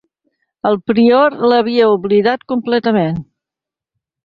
El 0.69 0.77
prior 0.91 1.35
l'havia 1.51 1.91
oblidat 1.99 2.47
completament. 2.55 3.23